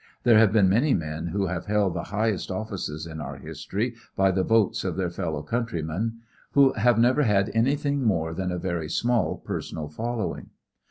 There 0.23 0.39
have 0.39 0.51
been 0.51 0.67
many 0.67 0.95
men 0.95 1.27
who 1.27 1.45
have 1.45 1.67
held 1.67 1.93
the 1.93 2.05
highest 2.05 2.49
offices 2.49 3.05
in 3.05 3.21
our 3.21 3.37
history 3.37 3.93
by 4.15 4.31
the 4.31 4.41
votes 4.41 4.83
of 4.83 4.97
their 4.97 5.11
fellow 5.11 5.43
countrymen 5.43 6.21
who 6.53 6.73
have 6.73 6.97
never 6.97 7.21
had 7.21 7.51
anything 7.53 8.03
more 8.03 8.33
than 8.33 8.51
a 8.51 8.57
very 8.57 8.89
small 8.89 9.37
personal 9.37 9.89
following. 9.89 10.49